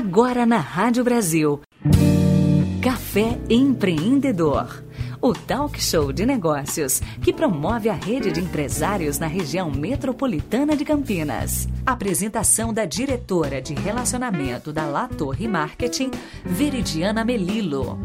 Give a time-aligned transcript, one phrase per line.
[0.00, 1.60] Agora na Rádio Brasil.
[2.82, 4.82] Café Empreendedor.
[5.20, 10.86] O talk show de negócios que promove a rede de empresários na região metropolitana de
[10.86, 11.68] Campinas.
[11.84, 16.10] Apresentação da diretora de relacionamento da La Torre Marketing,
[16.46, 17.98] Veridiana Melilo.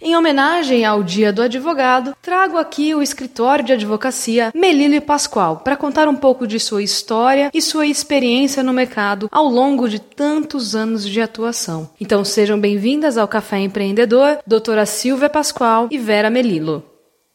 [0.01, 5.57] Em homenagem ao Dia do Advogado, trago aqui o escritório de advocacia Melilo e Pascoal
[5.57, 9.99] para contar um pouco de sua história e sua experiência no mercado ao longo de
[9.99, 11.89] tantos anos de atuação.
[11.99, 16.83] Então sejam bem-vindas ao Café Empreendedor, doutora Silvia Pascoal e Vera Melilo.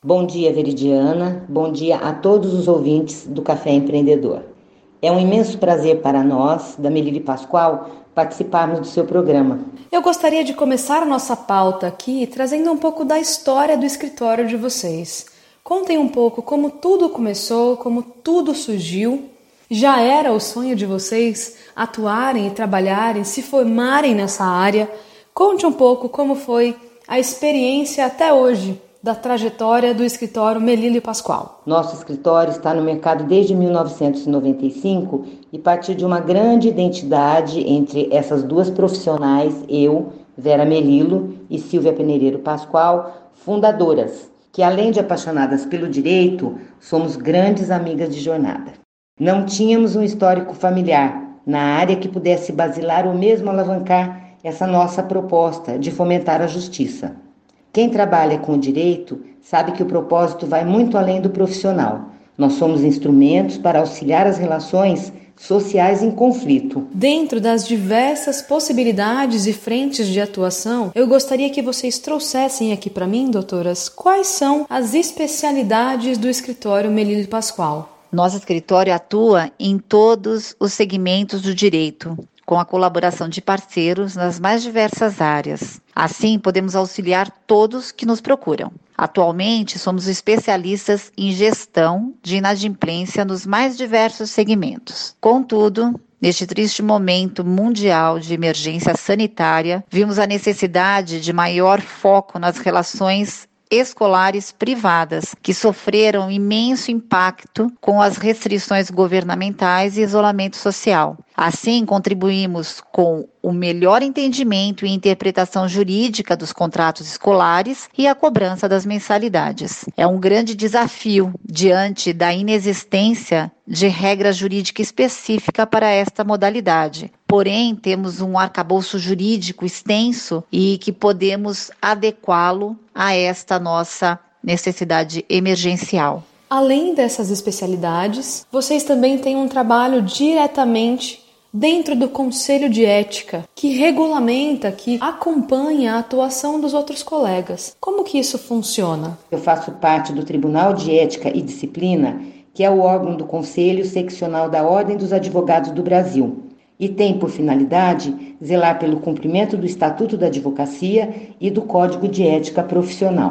[0.02, 1.44] Bom dia, Veridiana.
[1.46, 4.57] Bom dia a todos os ouvintes do Café Empreendedor.
[5.00, 9.60] É um imenso prazer para nós, da Melili Pascoal, participarmos do seu programa.
[9.92, 14.48] Eu gostaria de começar a nossa pauta aqui trazendo um pouco da história do escritório
[14.48, 15.26] de vocês.
[15.62, 19.30] Contem um pouco como tudo começou, como tudo surgiu.
[19.70, 24.90] Já era o sonho de vocês atuarem e trabalharem, se formarem nessa área?
[25.32, 26.74] Conte um pouco como foi
[27.06, 31.62] a experiência até hoje da trajetória do escritório Melilo Pascoal.
[31.64, 38.42] Nosso escritório está no mercado desde 1995 e partiu de uma grande identidade entre essas
[38.42, 45.88] duas profissionais, eu, Vera Melilo e Silvia Peneireiro Pascoal, fundadoras, que além de apaixonadas pelo
[45.88, 48.72] direito, somos grandes amigas de jornada.
[49.18, 55.02] Não tínhamos um histórico familiar na área que pudesse basilar ou mesmo alavancar essa nossa
[55.02, 57.27] proposta de fomentar a justiça.
[57.72, 62.10] Quem trabalha com o direito sabe que o propósito vai muito além do profissional.
[62.36, 66.86] Nós somos instrumentos para auxiliar as relações sociais em conflito.
[66.92, 73.06] Dentro das diversas possibilidades e frentes de atuação, eu gostaria que vocês trouxessem aqui para
[73.06, 77.98] mim, doutoras, quais são as especialidades do escritório Melilo Pascoal.
[78.10, 82.16] Nosso escritório atua em todos os segmentos do direito,
[82.48, 85.82] com a colaboração de parceiros nas mais diversas áreas.
[85.94, 88.72] Assim, podemos auxiliar todos que nos procuram.
[88.96, 95.14] Atualmente, somos especialistas em gestão de inadimplência nos mais diversos segmentos.
[95.20, 102.58] Contudo, Neste triste momento mundial de emergência sanitária, vimos a necessidade de maior foco nas
[102.58, 111.16] relações escolares privadas, que sofreram imenso impacto com as restrições governamentais e isolamento social.
[111.36, 118.68] Assim, contribuímos com o melhor entendimento e interpretação jurídica dos contratos escolares e a cobrança
[118.68, 119.84] das mensalidades.
[119.96, 127.12] É um grande desafio diante da inexistência de regra jurídica específica para esta modalidade.
[127.26, 136.24] Porém, temos um arcabouço jurídico extenso e que podemos adequá-lo a esta nossa necessidade emergencial.
[136.48, 143.68] Além dessas especialidades, vocês também têm um trabalho diretamente dentro do Conselho de Ética, que
[143.68, 147.76] regulamenta, que acompanha a atuação dos outros colegas.
[147.80, 149.18] Como que isso funciona?
[149.30, 152.20] Eu faço parte do Tribunal de Ética e Disciplina,
[152.58, 156.42] que é o órgão do Conselho Seccional da Ordem dos Advogados do Brasil.
[156.76, 161.08] E tem por finalidade zelar pelo cumprimento do Estatuto da Advocacia
[161.40, 163.30] e do Código de Ética Profissional.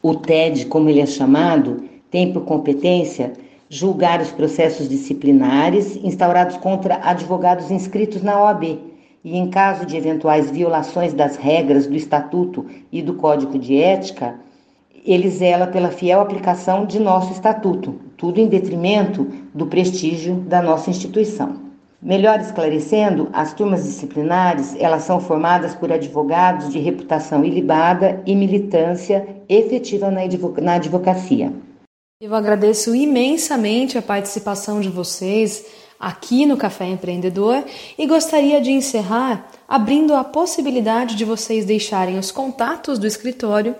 [0.00, 3.32] O TED, como ele é chamado, tem por competência
[3.68, 8.78] julgar os processos disciplinares instaurados contra advogados inscritos na OAB
[9.24, 14.36] e, em caso de eventuais violações das regras do Estatuto e do Código de Ética,
[15.04, 20.90] ele zela pela fiel aplicação de nosso Estatuto, tudo em detrimento do prestígio da nossa
[20.90, 21.60] instituição.
[22.00, 29.24] Melhor esclarecendo, as turmas disciplinares, elas são formadas por advogados de reputação ilibada e militância
[29.48, 31.52] efetiva na advocacia.
[32.20, 35.64] Eu agradeço imensamente a participação de vocês,
[35.98, 37.64] aqui no Café Empreendedor
[37.96, 43.76] e gostaria de encerrar abrindo a possibilidade de vocês deixarem os contatos do escritório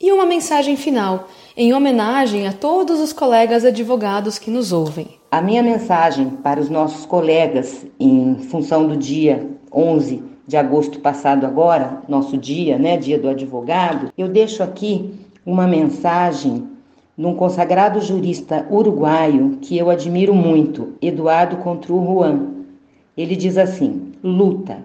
[0.00, 5.08] e uma mensagem final em homenagem a todos os colegas advogados que nos ouvem.
[5.28, 11.44] A minha mensagem para os nossos colegas, em função do dia 11 de agosto passado
[11.44, 15.12] agora, nosso dia, né, dia do advogado, eu deixo aqui
[15.44, 16.68] uma mensagem
[17.16, 22.46] de um consagrado jurista uruguaio que eu admiro muito, Eduardo Contru Juan.
[23.16, 24.78] Ele diz assim: luta.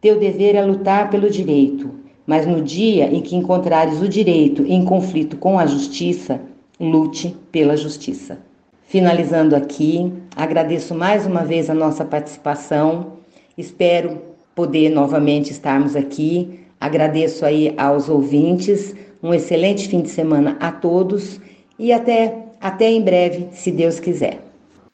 [0.00, 1.90] Teu dever é lutar pelo direito,
[2.26, 6.40] mas no dia em que encontrares o direito em conflito com a justiça,
[6.78, 8.38] lute pela justiça.
[8.86, 13.18] Finalizando aqui, agradeço mais uma vez a nossa participação.
[13.56, 14.20] Espero
[14.54, 16.60] poder novamente estarmos aqui.
[16.80, 18.94] Agradeço aí aos ouvintes.
[19.22, 21.40] Um excelente fim de semana a todos
[21.78, 24.38] e até até em breve, se Deus quiser.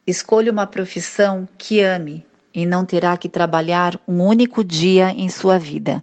[0.06, 2.24] Escolha uma profissão que ame
[2.54, 6.02] e não terá que trabalhar um único dia em sua vida.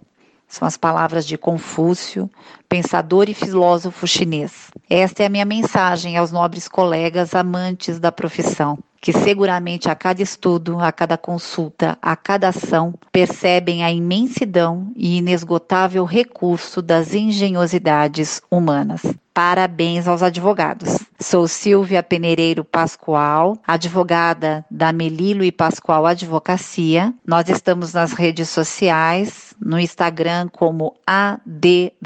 [0.54, 2.30] São as palavras de Confúcio,
[2.68, 4.70] pensador e filósofo chinês.
[4.88, 10.22] Esta é a minha mensagem aos nobres colegas amantes da profissão, que seguramente a cada
[10.22, 18.40] estudo, a cada consulta, a cada ação, percebem a imensidão e inesgotável recurso das engenhosidades
[18.48, 19.02] humanas.
[19.34, 21.00] Parabéns aos advogados.
[21.24, 27.14] Sou Silvia Penereiro Pascoal, advogada da Melilo e Pascoal Advocacia.
[27.26, 31.96] Nós estamos nas redes sociais, no Instagram como ADVVirtua